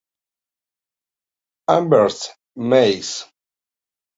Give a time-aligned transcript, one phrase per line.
[1.75, 3.13] Amherst, Mass.